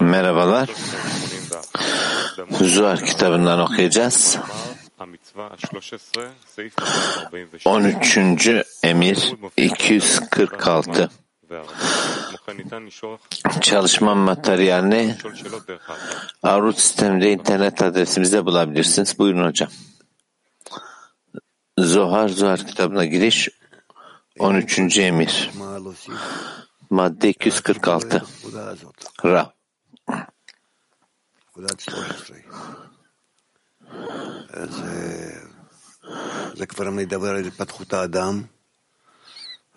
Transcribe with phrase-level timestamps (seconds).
[0.00, 0.68] Merhabalar.
[2.50, 4.38] Zuhar kitabından okuyacağız.
[7.64, 8.18] 13.
[8.82, 11.10] Emir 246
[13.60, 15.16] Çalışma materyalini
[16.42, 19.18] Arut sisteminde internet adresimizde bulabilirsiniz.
[19.18, 19.68] Buyurun hocam.
[21.78, 23.48] Zohar Zohar kitabına giriş
[24.38, 24.98] 13.
[24.98, 25.50] Emir.
[26.90, 27.70] Madde 246
[29.24, 29.44] Ra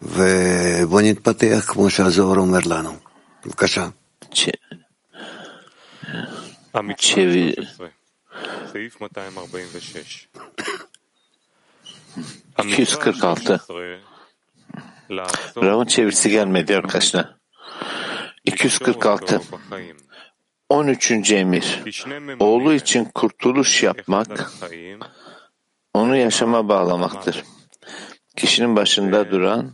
[0.02, 2.98] ובוא נתפתח כמו שהזוהר אומר לנו.
[3.46, 3.90] בבקשה.
[8.72, 10.28] סעיף 246.
[12.58, 14.13] 246.
[15.64, 17.36] Rav'ın çevirisi gelmedi arkadaşlar.
[18.46, 19.42] 246
[20.70, 21.32] 13.
[21.32, 21.84] emir.
[22.40, 24.52] Oğlu için kurtuluş yapmak
[25.94, 27.44] onu yaşama bağlamaktır.
[28.36, 29.72] Kişinin başında duran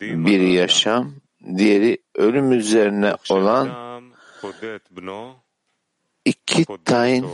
[0.00, 1.14] bir yaşam,
[1.56, 3.70] diğeri ölüm üzerine olan
[6.24, 7.26] iki tayin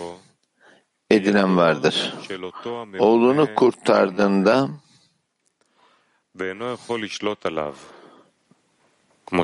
[1.10, 2.14] edilen vardır.
[2.98, 4.68] Oğlunu kurtardığında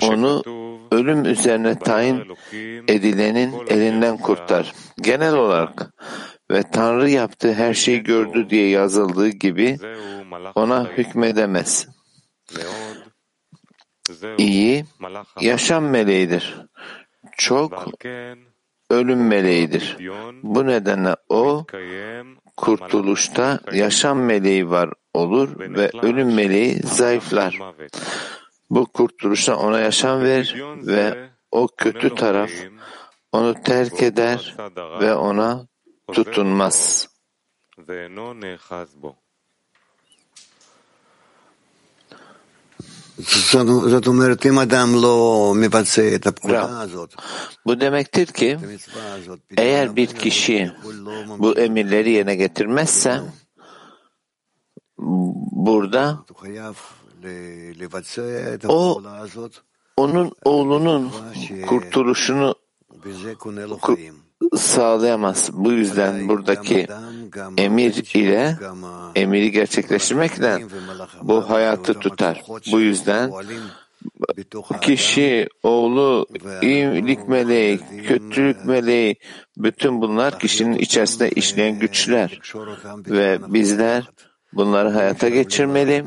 [0.02, 0.42] onu
[0.90, 2.36] ölüm üzerine tayin
[2.88, 4.72] edilenin elinden kurtar.
[5.00, 5.92] Genel olarak
[6.50, 9.78] ve Tanrı yaptığı her şeyi gördü diye yazıldığı gibi
[10.54, 11.88] ona hükmedemez.
[14.38, 14.84] İyi
[15.40, 16.56] yaşam meleğidir.
[17.36, 17.86] Çok
[18.90, 19.96] ölüm meleğidir.
[20.42, 21.66] Bu nedenle o
[22.56, 27.58] kurtuluşta yaşam meleği var olur ve ölüm meleği zayıflar.
[28.70, 32.50] Bu kurtuluşta ona yaşam verir ve o kötü taraf
[33.32, 34.56] onu terk eder
[35.00, 35.66] ve ona
[36.12, 37.08] tutunmaz.
[47.66, 48.58] Bu demektir ki
[49.56, 50.72] eğer bir kişi
[51.38, 53.20] bu emirleri yerine getirmezse
[55.52, 56.24] burada
[58.68, 59.02] o
[59.96, 61.12] onun oğlunun
[61.66, 62.54] kurtuluşunu
[64.56, 65.50] sağlayamaz.
[65.52, 66.86] Bu yüzden buradaki
[67.56, 68.56] emir ile
[69.14, 70.58] emiri gerçekleştirmekle
[71.22, 72.42] bu hayatı tutar.
[72.72, 73.32] Bu yüzden
[74.80, 76.26] kişi, oğlu,
[76.62, 79.16] iyilik meleği, kötülük meleği,
[79.56, 82.40] bütün bunlar kişinin içerisinde işleyen güçler.
[83.06, 84.10] Ve bizler
[84.52, 86.04] bunları hayata geçirmeli.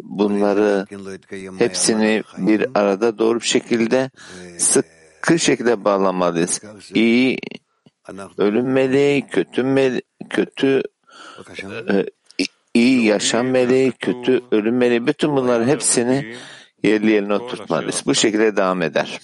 [0.00, 0.86] Bunları
[1.58, 4.10] hepsini bir arada doğru bir şekilde
[4.58, 6.60] sık farklı şekilde bağlamalıyız.
[6.94, 7.38] İyi
[8.38, 10.82] ölüm meleği, kötü mele, kötü
[11.90, 12.06] e,
[12.74, 16.36] iyi yaşam meleği, kötü ölüm meleği bütün bunların hepsini
[16.82, 18.02] yerli yerine oturtmalıyız.
[18.06, 19.20] Bu şekilde devam eder.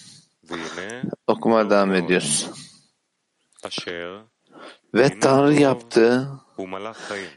[1.26, 2.50] Okuma devam ediyoruz.
[4.94, 6.28] Ve Tanrı yaptı,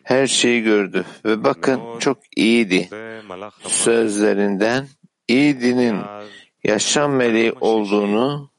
[0.04, 2.90] her şeyi gördü ve bakın çok iyiydi.
[3.68, 4.88] Sözlerinden
[5.28, 6.02] iyidinin
[6.64, 8.50] yaşam meleği olduğunu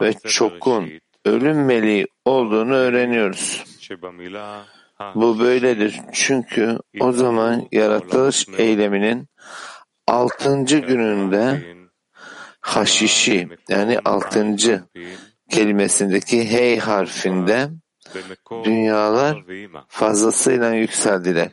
[0.00, 0.90] ve çokun,
[1.24, 3.64] ölüm meleği olduğunu öğreniyoruz.
[5.14, 6.00] Bu böyledir.
[6.12, 9.28] Çünkü o zaman yaratılış eyleminin
[10.06, 11.74] altıncı gününde
[12.60, 14.84] haşişi yani altıncı
[15.50, 17.68] kelimesindeki hey harfinde
[18.64, 19.44] dünyalar
[19.88, 21.50] fazlasıyla yükseldiler.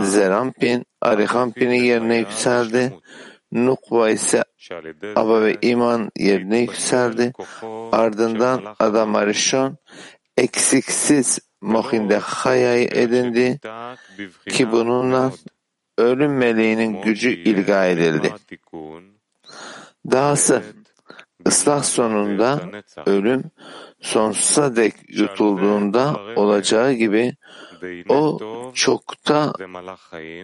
[0.00, 2.92] Zerampin, Arihampin'in yerine yükseldi.
[3.52, 4.44] Nukva ise
[5.16, 7.32] aba ve iman yerine yükseldi.
[7.92, 9.76] Ardından adam Arishon
[10.36, 13.60] eksiksiz Mohinde Haya'yı edindi
[14.48, 15.32] ki bununla
[15.98, 18.32] ölüm meleğinin gücü ilga edildi.
[20.10, 20.62] Dahası
[21.46, 22.60] ıslah sonunda
[23.06, 23.44] ölüm
[24.00, 27.36] sonsuza dek yutulduğunda olacağı gibi
[28.08, 28.38] o
[28.74, 29.52] çokta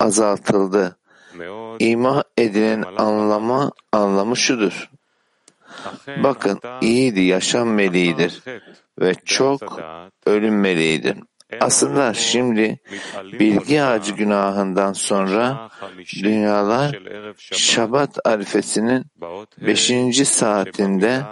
[0.00, 0.98] azaltıldı.
[1.78, 4.90] İmah edilen anlama, anlamı şudur.
[6.22, 8.42] Bakın iyiydi, yaşam meleğidir
[9.00, 9.80] ve çok
[10.26, 11.16] ölüm meleğidir.
[11.60, 12.78] Aslında şimdi
[13.14, 15.70] bilgi ağacı günahından sonra
[16.22, 16.98] dünyalar
[17.52, 19.04] Şabat arifesinin
[19.58, 21.22] beşinci saatinde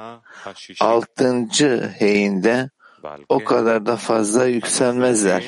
[0.80, 2.70] altıncı heyinde
[3.28, 5.44] o kadar da fazla yükselmezler.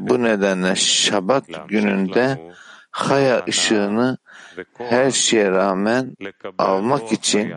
[0.00, 2.52] Bu nedenle Şabat gününde
[2.90, 4.18] Haya ışığını
[4.78, 6.16] her şeye rağmen
[6.58, 7.54] almak için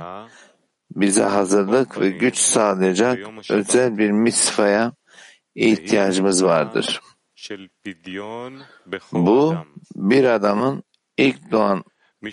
[0.92, 3.20] bize hazırlık ve güç sağlayacak
[3.50, 4.94] özel bir misfaya
[5.56, 7.02] ihtiyacımız vardır.
[9.12, 9.56] Bu
[9.96, 10.84] bir adamın
[11.18, 11.84] ilk doğan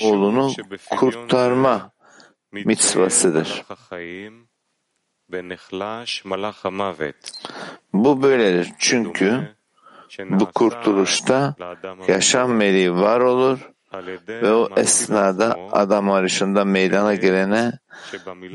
[0.01, 0.53] oğlunu
[0.91, 1.93] kurtarma
[2.53, 3.65] mitzvasıdır.
[7.93, 8.73] Bu böyledir.
[8.79, 9.57] Çünkü
[10.19, 11.55] bu kurtuluşta
[12.09, 13.71] yaşam meleği var olur
[14.29, 17.73] ve o esnada adam arışında meydana gelene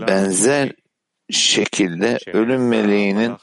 [0.07, 0.72] benzer
[1.30, 3.34] şekilde ölüm meleğinin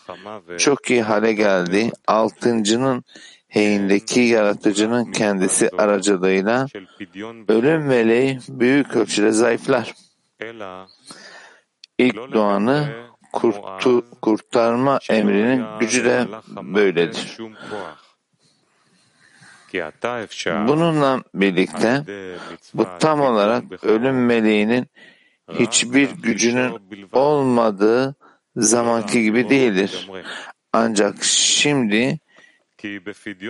[0.59, 3.05] çok iyi hale geldiği altıncının
[3.49, 6.67] heyindeki yaratıcının kendisi aracılığıyla
[7.49, 9.95] ölüm meleği büyük ölçüde zayıflar.
[11.99, 16.27] İlk doğanı kurtu, kurtarma emrinin gücü de
[16.63, 17.39] böyledir.
[20.69, 22.05] Bununla birlikte
[22.75, 24.87] bu tam olarak ölüm meleğinin
[25.53, 26.79] hiçbir gücünün
[27.13, 28.15] olmadığı
[28.57, 30.11] zamanki gibi değildir.
[30.73, 32.19] Ancak şimdi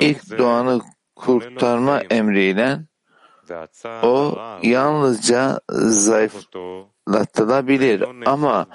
[0.01, 0.81] ilk doğanı
[1.17, 2.79] kurtarma emriyle
[4.03, 5.61] o yalnızca
[7.09, 8.67] zayıflatılabilir ama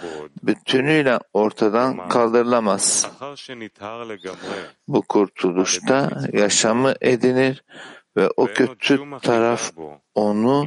[0.44, 3.12] bütünüyle ortadan kaldırılamaz.
[4.88, 7.64] Bu kurtuluşta yaşamı edinir
[8.18, 9.72] ve o kötü taraf
[10.16, 10.66] onu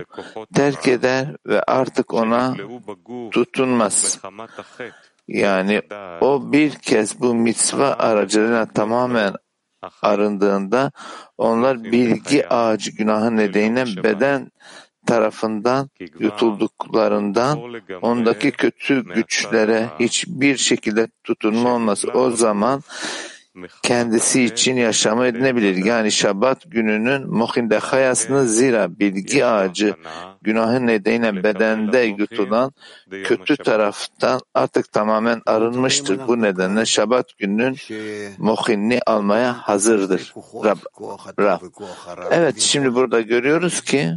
[0.55, 2.57] terk eder ve artık ona
[3.31, 4.21] tutunmaz.
[5.29, 5.83] Yani
[6.21, 9.35] o bir kez bu mitzva aracılığıyla tamamen
[10.03, 10.93] arındığında
[11.39, 14.51] onlar bilgi ağacı günahı nedeniyle beden
[15.11, 17.59] tarafından yutulduklarından
[18.03, 22.05] ondaki kötü güçlere hiçbir şekilde tutunma olmaz.
[22.15, 22.83] O zaman
[23.83, 25.85] kendisi için yaşamı edinebilir.
[25.85, 29.95] Yani Şabat gününün muhinde hayasını zira bilgi ağacı
[30.43, 32.73] günahı nedeniyle bedende yutulan
[33.25, 36.29] kötü taraftan artık tamamen arınmıştır.
[36.29, 37.77] Bu nedenle Şabat gününün
[38.39, 40.35] muhinni almaya hazırdır.
[40.65, 40.79] Rab,
[41.41, 41.61] Rab.
[42.31, 44.15] Evet şimdi burada görüyoruz ki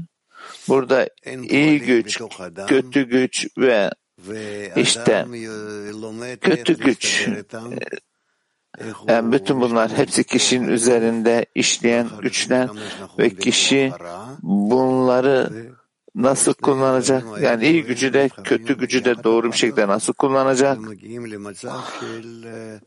[0.68, 1.10] burada
[1.50, 2.22] iyi güç,
[2.68, 3.92] kötü güç ve
[4.76, 5.26] işte
[6.42, 7.28] kötü güç.
[9.08, 12.70] Yani bütün bunlar hepsi kişinin üzerinde işleyen güçler
[13.20, 13.92] ve kişi
[14.42, 15.50] bunları
[16.16, 17.24] nasıl kullanacak?
[17.42, 20.78] Yani iyi gücü de kötü gücü de doğru bir şekilde nasıl kullanacak?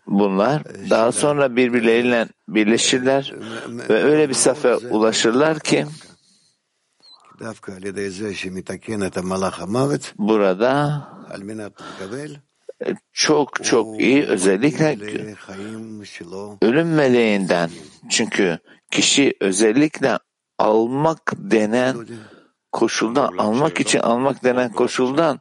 [0.06, 3.34] Bunlar daha sonra birbirleriyle birleşirler
[3.88, 5.86] ve öyle bir safhaya ulaşırlar ki
[10.18, 11.02] burada
[13.12, 14.24] çok çok iyi.
[14.24, 14.98] özellikle
[16.62, 17.70] ölüm meleğinden.
[18.10, 18.58] Çünkü
[18.90, 20.18] kişi özellikle
[20.58, 21.96] almak denen
[22.72, 25.40] koşuldan almak için almak denen koşuldan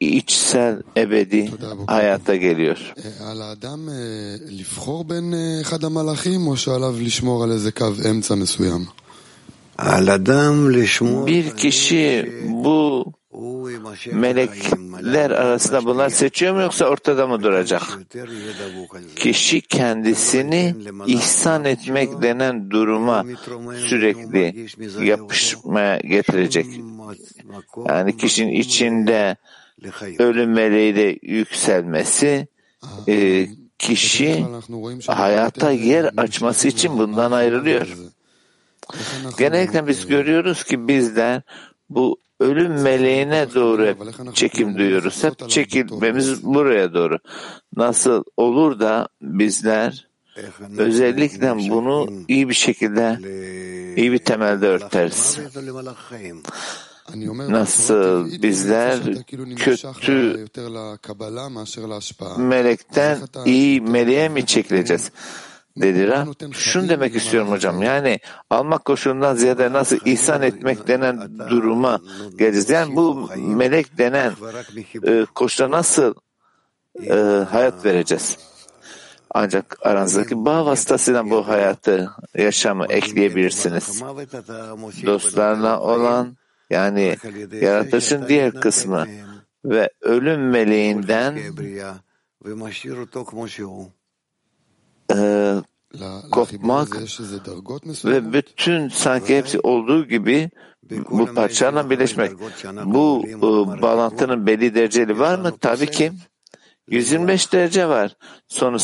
[0.00, 1.50] içsel ebedi
[1.86, 2.94] hayata geliyor.
[11.26, 13.12] Bir kişi bu
[14.12, 17.82] melekler arasında bunlar seçiyor mu yoksa ortada mı duracak?
[19.16, 20.74] Kişi kendisini
[21.06, 23.24] ihsan etmek denen duruma
[23.88, 24.66] sürekli
[25.02, 26.66] yapışmaya getirecek.
[27.88, 29.36] Yani kişinin içinde
[30.18, 32.48] ölüm meleği de yükselmesi
[33.08, 33.46] e,
[33.78, 34.46] kişi
[35.06, 37.86] hayata yer açması için bundan ayrılıyor.
[39.38, 41.42] Genellikle biz görüyoruz ki bizler
[41.90, 43.96] bu ölüm meleğine doğru hep
[44.34, 45.24] çekim duyuyoruz.
[45.24, 47.18] Hep çekilmemiz buraya doğru.
[47.76, 50.08] Nasıl olur da bizler
[50.78, 53.18] özellikle bunu iyi bir şekilde
[53.96, 55.38] iyi bir temelde örteriz.
[57.48, 59.00] Nasıl bizler
[59.56, 60.46] kötü
[62.38, 65.10] melekten iyi meleğe mi çekileceğiz?
[65.76, 66.26] Dedi Ra.
[66.52, 67.82] Şunu demek istiyorum hocam.
[67.82, 68.18] Yani
[68.50, 72.00] almak koşulundan ziyade nasıl ihsan etmek denen duruma
[72.38, 72.70] geleceğiz.
[72.70, 74.32] Yani bu melek denen
[75.06, 76.14] e, koşula nasıl
[77.06, 77.14] e,
[77.50, 78.38] hayat vereceğiz?
[79.34, 84.02] Ancak aranızdaki bağ vasıtasıyla bu hayatı, yaşamı ekleyebilirsiniz.
[85.06, 86.36] Dostlarla olan
[86.70, 87.16] yani
[87.60, 89.06] yaratışın diğer kısmı
[89.64, 91.38] ve ölüm meleğinden
[95.12, 95.54] e,
[96.30, 96.88] kopmak
[98.04, 100.50] ve bütün sanki hepsi olduğu gibi
[101.10, 102.32] bu parçalarla birleşmek.
[102.84, 103.42] Bu e,
[103.82, 105.52] bağlantının belli dereceli var mı?
[105.60, 106.12] Tabii ki.
[106.88, 108.16] 125 derece var.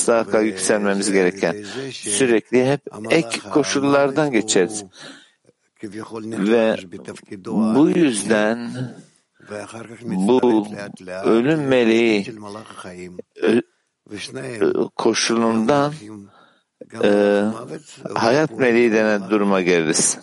[0.06, 1.56] Kadar yükselmemiz gereken.
[1.92, 4.84] Sürekli hep ek koşullardan geçeriz.
[6.24, 6.76] Ve
[7.74, 8.70] bu yüzden
[10.10, 10.66] bu
[11.24, 12.26] ölüm meleği
[14.95, 15.93] koşulundan
[17.03, 17.41] e,
[18.15, 20.17] hayat meleği denen duruma geliriz.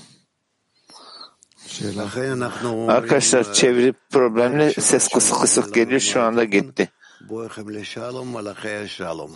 [2.89, 6.89] Arkadaşlar çeviri problemli ses kısık kısık geliyor şu anda gitti.
[7.27, 9.33] בואכם לשלום מלאכי השלום,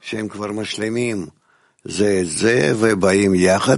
[0.00, 1.26] שהם כבר משלימים
[1.84, 3.76] זה את זה ובאים יחד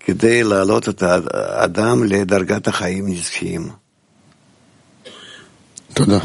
[0.00, 3.68] כדי להעלות את האדם לדרגת החיים נצחיים.
[5.94, 6.18] תודה.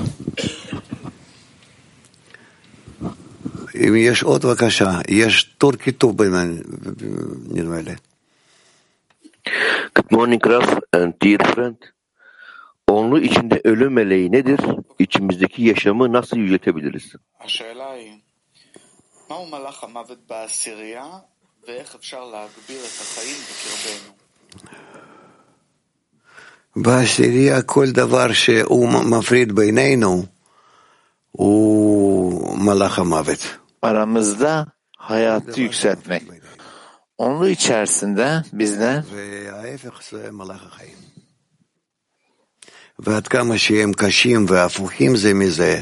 [3.75, 6.61] אם יש עוד בבקשה, יש טור כיתוב בין,
[7.51, 7.95] נדמה לי.
[9.95, 11.79] Good morning, Raf and dear friend.
[12.87, 14.59] Onlu içinde ölüm meleği nedir?
[14.99, 17.15] İçimizdeki yaşamı nasıl yüceltebiliriz?
[17.39, 18.11] השאלה היא,
[19.29, 21.05] מהו מלאך המוות בעשירייה
[21.67, 24.11] ואיך אפשר להגביר את החיים בקרבנו?
[26.75, 30.25] בעשירייה כל דבר שהוא מפריד בינינו
[31.31, 33.57] הוא מלאך המוות.
[33.81, 36.23] Aramızda hayatı yükseltmek.
[37.17, 40.97] Onun içerisinde bizler וההפך זה מלאך החיים.
[42.99, 45.81] ועד כמה שהם קשים והפוכים זה מזה,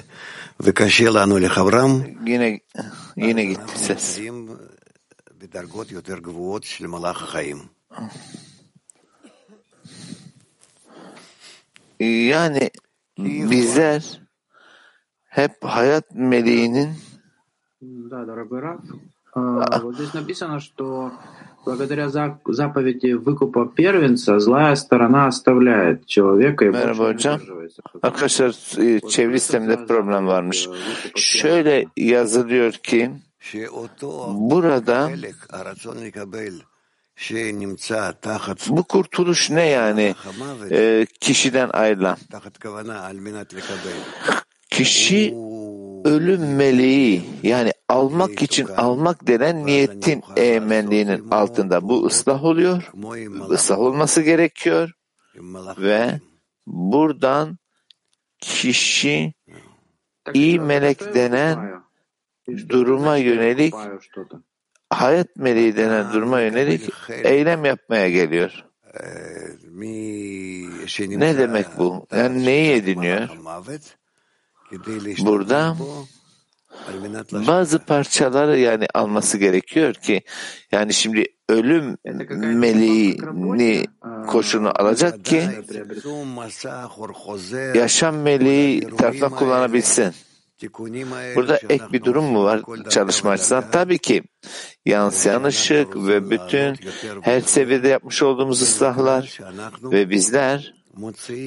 [0.60, 1.92] וקשה לנו לחברם,
[2.26, 2.60] yine
[3.18, 4.20] yine gitti ses.
[4.20, 4.50] נמצאים
[5.38, 7.68] בדרגות יותר גבוהות של מלאך החיים.
[12.00, 12.70] Yani
[13.52, 14.22] bizler
[15.38, 16.96] hep hayat meleğinin
[17.85, 18.81] Да, дорогой Раф.
[19.35, 21.13] Вот здесь написано, что
[21.65, 27.41] благодаря заповеди выкупа первенца злая сторона ostavляет человека и Merhaba hocam.
[28.03, 28.53] Arkadaşlar
[29.11, 30.69] çeviri sisteminde problem varmış.
[31.17, 33.11] Şöyle yazılıyor ki
[34.29, 35.11] burada
[38.69, 40.15] bu kurtuluş ne yani?
[40.71, 42.17] E, kişiden ayrılan.
[44.71, 45.35] Kişi
[46.05, 52.91] ölüm meleği yani almak için almak denen niyetin eğmenliğinin altında bu ıslah oluyor.
[53.55, 54.91] Islah olması gerekiyor.
[55.79, 56.21] Ve
[56.67, 57.59] buradan
[58.39, 59.35] kişi
[60.35, 61.83] iyi melek denen
[62.69, 63.75] duruma yönelik
[64.91, 68.65] hayat meleği denen duruma yönelik eylem yapmaya geliyor.
[71.21, 72.07] Ne demek bu?
[72.13, 73.29] Yani neyi ediniyor?
[75.19, 75.77] Burada
[77.33, 80.23] bazı parçalar yani alması gerekiyor ki
[80.73, 81.97] yani şimdi ölüm
[82.61, 83.85] meleğini
[84.27, 85.43] koşunu alacak ki
[87.75, 90.15] yaşam meleği tarafından kullanabilsin.
[91.37, 93.71] Burada ek bir durum mu var çalışma açısından?
[93.71, 94.23] Tabii ki
[94.87, 96.77] yansıyan ışık ve bütün
[97.21, 99.39] her seviyede yapmış olduğumuz ıslahlar
[99.83, 100.75] ve bizler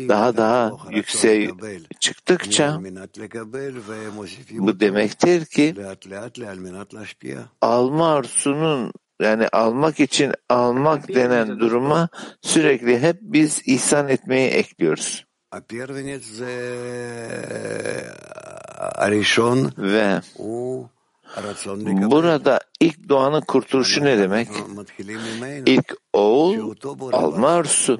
[0.10, 1.50] daha daha yüksek
[2.00, 2.82] çıktıkça
[4.52, 5.76] bu demektir ki
[7.62, 12.10] alma arzusunun yani almak için almak denen duruma
[12.42, 15.26] sürekli hep biz ihsan etmeyi ekliyoruz.
[19.78, 20.22] Ve
[22.12, 24.48] Burada ilk doğanın kurtuluşu ne demek?
[25.66, 26.76] İlk oğul
[27.12, 28.00] alma arzusu.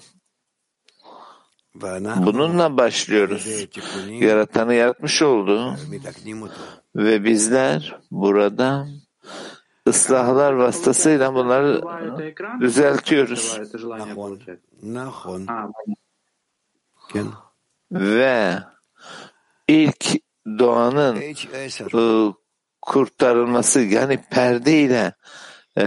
[2.26, 3.48] Bununla başlıyoruz.
[4.10, 5.76] Yaratanı yaratmış oldu
[6.96, 8.88] ve bizler burada
[9.88, 11.82] ıslahlar vasıtasıyla bunları
[12.60, 13.60] düzeltiyoruz.
[17.92, 18.58] Ve
[19.68, 20.06] ilk
[20.60, 21.16] doğanın
[21.96, 22.34] e,
[22.82, 25.14] kurtarılması yani perdeyle
[25.78, 25.84] e,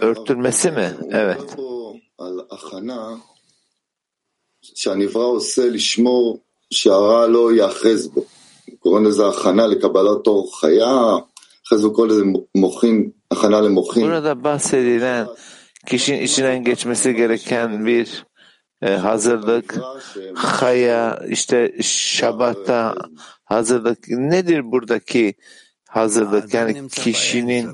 [0.00, 0.92] örtülmesi mi?
[1.10, 1.56] Evet.
[4.61, 6.39] שהנברא עושה לשמור
[6.71, 8.25] שהרע לא ייאחז בו.
[8.79, 11.15] קוראים לזה הכנה לקבלת אור חיה,
[11.67, 12.23] אחרי זה הוא קורא לזה
[12.55, 14.03] מוחין, הכנה למוחין.
[14.03, 15.27] Burada bahsedilen
[15.85, 18.25] kişinin içinden geçmesi gereken bir
[18.81, 19.79] e, hazırlık,
[20.35, 22.95] haya, işte şabatta
[23.45, 23.99] hazırlık.
[24.09, 25.33] Nedir buradaki
[25.92, 26.54] hazırlık?
[26.54, 27.70] Yani kişinin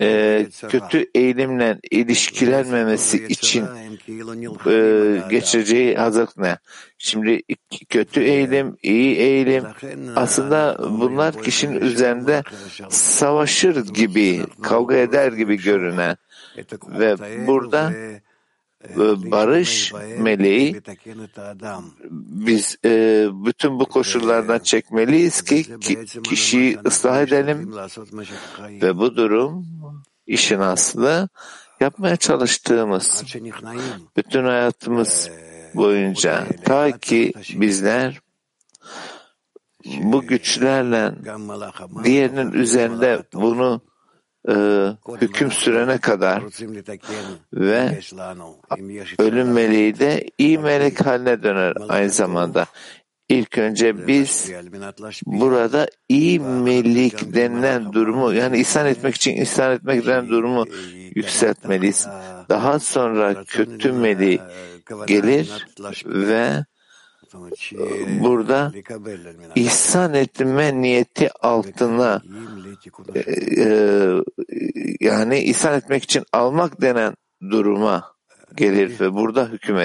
[0.00, 3.64] e, kötü eğilimle ilişkilenmemesi için
[4.66, 6.58] e, geçireceği hazırlık ne?
[6.98, 7.42] Şimdi
[7.88, 9.64] kötü eğilim, iyi eğilim
[10.16, 12.42] aslında bunlar kişinin üzerinde
[12.88, 16.16] savaşır gibi, kavga eder gibi görünen
[16.88, 18.27] ve burada e,
[18.84, 20.82] ee, barış meleği
[22.10, 27.72] biz e, bütün bu koşullardan çekmeliyiz ki, ki kişiyi ıslah edelim
[28.82, 29.66] ve bu durum
[30.26, 31.28] işin aslında
[31.80, 33.24] yapmaya çalıştığımız
[34.16, 35.30] bütün hayatımız
[35.74, 38.20] boyunca ta ki bizler
[39.84, 41.14] bu güçlerle
[42.04, 43.80] diğerinin üzerinde bunu
[44.48, 44.54] e,
[45.20, 46.42] hüküm sürene kadar
[47.52, 47.98] ve
[49.18, 52.66] ölüm meleği de iyi melek haline döner aynı zamanda.
[53.28, 54.52] İlk önce biz
[55.26, 60.64] burada iyi melik denilen durumu yani ihsan etmek için ihsan etmek denilen durumu
[61.14, 62.08] yükseltmeliyiz.
[62.48, 64.40] Daha sonra kötü meli
[65.06, 65.66] gelir
[66.06, 66.64] ve
[67.34, 68.72] ee, burada
[69.54, 72.22] ihsan etme niyeti altına
[73.14, 73.66] e, e,
[75.00, 77.14] yani ihsan etmek için almak denen
[77.50, 78.12] duruma
[78.54, 79.78] gelir ve burada hüküm.